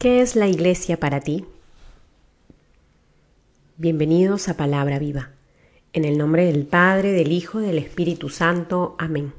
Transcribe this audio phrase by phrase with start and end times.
[0.00, 1.44] ¿Qué es la iglesia para ti?
[3.76, 5.32] Bienvenidos a Palabra Viva.
[5.92, 8.96] En el nombre del Padre, del Hijo, del Espíritu Santo.
[8.98, 9.34] Amén.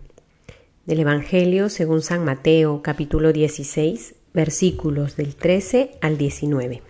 [0.85, 6.83] Del Evangelio según San Mateo, capítulo 16, versículos del 13 al 19.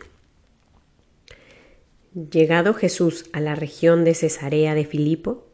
[2.29, 5.47] Llegado Jesús a la región de Cesarea de Filipo,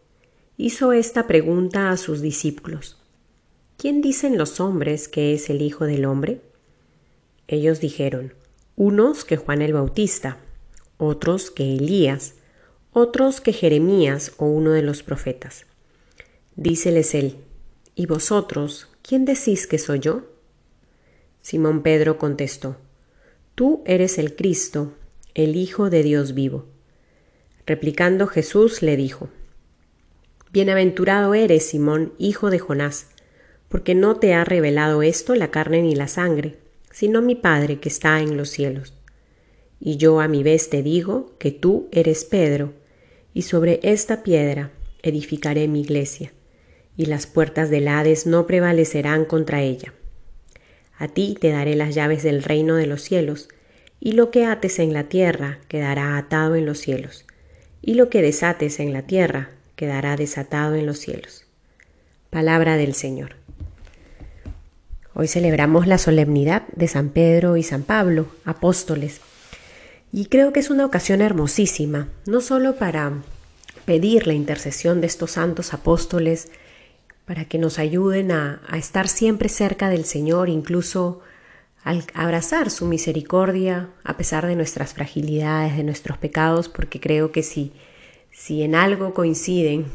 [0.58, 2.98] hizo esta pregunta a sus discípulos.
[3.78, 6.42] ¿Quién dicen los hombres que es el Hijo del Hombre?
[7.48, 8.34] Ellos dijeron,
[8.76, 10.38] unos que Juan el Bautista,
[10.98, 12.36] otros que Elías,
[12.92, 15.66] otros que Jeremías o uno de los profetas.
[16.56, 17.38] Díceles él,
[17.96, 20.24] ¿y vosotros quién decís que soy yo?
[21.42, 22.78] Simón Pedro contestó,
[23.56, 24.94] Tú eres el Cristo,
[25.34, 26.66] el Hijo de Dios vivo.
[27.66, 29.30] Replicando Jesús le dijo,
[30.52, 33.08] Bienaventurado eres, Simón, hijo de Jonás,
[33.70, 36.58] porque no te ha revelado esto la carne ni la sangre,
[36.98, 38.92] sino mi Padre que está en los cielos.
[39.80, 42.74] Y yo a mi vez te digo que tú eres Pedro,
[43.36, 44.72] y sobre esta piedra
[45.04, 46.34] edificaré mi iglesia,
[46.96, 49.94] y las puertas del Hades no prevalecerán contra ella.
[50.98, 53.48] A ti te daré las llaves del reino de los cielos,
[54.00, 57.28] y lo que ates en la tierra quedará atado en los cielos,
[57.80, 61.46] y lo que desates en la tierra quedará desatado en los cielos.
[62.32, 63.36] Palabra del Señor.
[65.20, 69.22] Hoy celebramos la solemnidad de San Pedro y San Pablo, apóstoles.
[70.12, 73.14] Y creo que es una ocasión hermosísima, no solo para
[73.86, 76.50] pedir la intercesión de estos santos apóstoles,
[77.26, 81.22] para que nos ayuden a, estar siempre cerca del Señor, incluso
[81.84, 87.44] al abrazar su misericordia a pesar de nuestras fragilidades, de nuestros pecados, porque creo que
[87.44, 87.74] si,
[88.32, 89.86] si en algo coinciden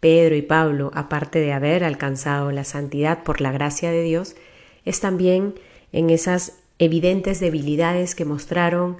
[0.00, 4.34] Pedro y Pablo, aparte de haber alcanzado la santidad por la gracia de Dios,
[4.86, 5.54] es también
[5.92, 8.98] en esas evidentes debilidades que mostraron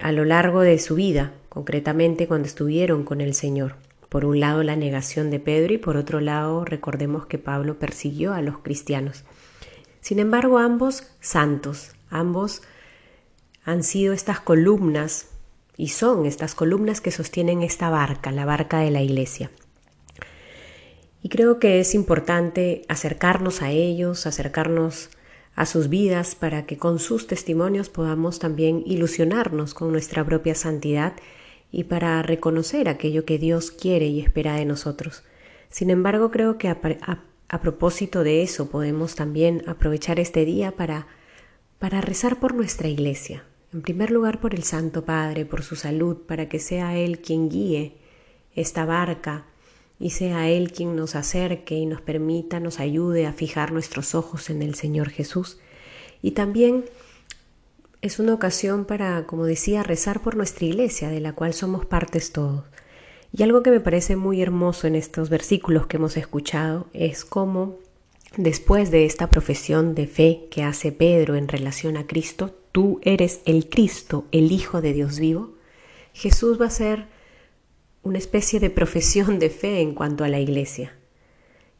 [0.00, 3.76] a lo largo de su vida, concretamente cuando estuvieron con el Señor.
[4.08, 8.34] Por un lado la negación de Pedro y por otro lado recordemos que Pablo persiguió
[8.34, 9.24] a los cristianos.
[10.00, 12.62] Sin embargo, ambos santos, ambos
[13.64, 15.28] han sido estas columnas
[15.76, 19.50] y son estas columnas que sostienen esta barca, la barca de la iglesia.
[21.22, 25.21] Y creo que es importante acercarnos a ellos, acercarnos a
[25.66, 31.14] sus vidas para que con sus testimonios podamos también ilusionarnos con nuestra propia santidad
[31.70, 35.22] y para reconocer aquello que Dios quiere y espera de nosotros.
[35.70, 36.78] Sin embargo, creo que a,
[37.48, 41.06] a, propósito de eso podemos también aprovechar este día para,
[41.78, 43.44] para rezar por nuestra iglesia.
[43.72, 47.48] En primer lugar por el Santo Padre, por su salud, para que sea Él quien
[47.48, 47.96] guíe
[48.54, 49.46] esta barca
[50.02, 54.50] y sea Él quien nos acerque y nos permita, nos ayude a fijar nuestros ojos
[54.50, 55.58] en el Señor Jesús.
[56.22, 56.84] Y también
[58.00, 62.32] es una ocasión para, como decía, rezar por nuestra iglesia, de la cual somos partes
[62.32, 62.64] todos.
[63.32, 67.78] Y algo que me parece muy hermoso en estos versículos que hemos escuchado es cómo,
[68.36, 73.40] después de esta profesión de fe que hace Pedro en relación a Cristo, tú eres
[73.44, 75.52] el Cristo, el Hijo de Dios vivo,
[76.12, 77.06] Jesús va a ser
[78.02, 80.96] una especie de profesión de fe en cuanto a la Iglesia.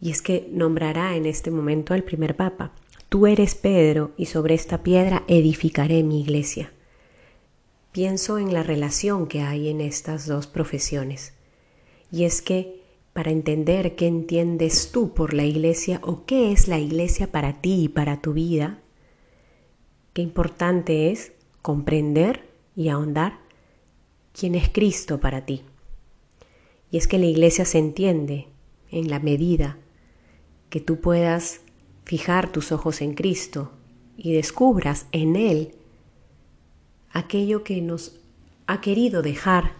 [0.01, 2.73] Y es que nombrará en este momento al primer Papa.
[3.09, 6.73] Tú eres Pedro y sobre esta piedra edificaré mi Iglesia.
[7.93, 11.35] Pienso en la relación que hay en estas dos profesiones.
[12.11, 16.79] Y es que para entender qué entiendes tú por la Iglesia o qué es la
[16.79, 18.79] Iglesia para ti y para tu vida,
[20.15, 23.41] qué importante es comprender y ahondar
[24.33, 25.63] quién es Cristo para ti.
[26.93, 28.49] Y es que la iglesia se entiende
[28.91, 29.79] en la medida
[30.69, 31.63] que tú puedas
[32.05, 33.73] fijar tus ojos en Cristo
[34.19, 35.75] y descubras en Él
[37.11, 38.21] aquello que nos
[38.67, 39.73] ha querido dejar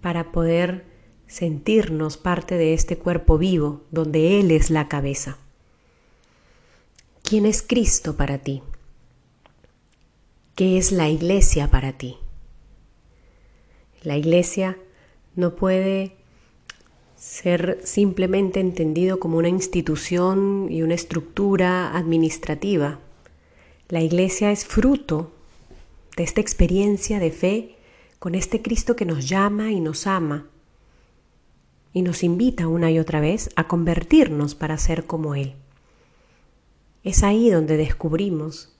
[0.00, 0.86] para poder
[1.26, 5.36] sentirnos parte de este cuerpo vivo donde Él es la cabeza.
[7.22, 8.62] ¿Quién es Cristo para ti?
[10.54, 12.16] ¿Qué es la iglesia para ti?
[14.02, 14.78] La iglesia
[15.36, 16.16] no puede
[17.16, 22.98] ser simplemente entendido como una institución y una estructura administrativa.
[23.88, 25.32] La iglesia es fruto
[26.16, 27.76] de esta experiencia de fe
[28.18, 30.46] con este Cristo que nos llama y nos ama
[31.92, 35.54] y nos invita una y otra vez a convertirnos para ser como Él.
[37.04, 38.74] Es ahí donde descubrimos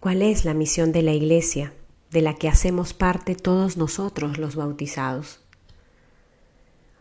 [0.00, 1.72] cuál es la misión de la iglesia
[2.10, 5.40] de la que hacemos parte todos nosotros los bautizados.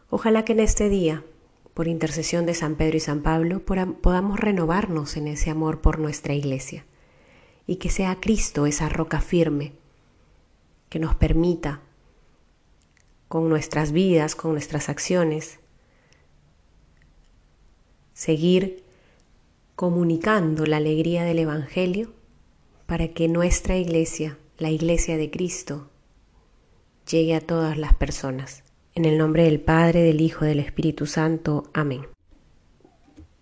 [0.09, 1.23] Ojalá que en este día,
[1.73, 6.33] por intercesión de San Pedro y San Pablo, podamos renovarnos en ese amor por nuestra
[6.33, 6.85] iglesia
[7.65, 9.73] y que sea Cristo esa roca firme
[10.89, 11.81] que nos permita
[13.27, 15.59] con nuestras vidas, con nuestras acciones,
[18.13, 18.83] seguir
[19.75, 22.13] comunicando la alegría del Evangelio
[22.85, 25.89] para que nuestra iglesia, la iglesia de Cristo,
[27.09, 28.63] llegue a todas las personas.
[28.95, 31.69] En el nombre del Padre, del Hijo, del Espíritu Santo.
[31.73, 32.16] Amén.